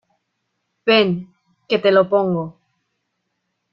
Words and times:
ven, 0.87 1.29
que 1.67 1.77
te 1.77 1.91
lo 1.91 2.09
pongo. 2.09 2.57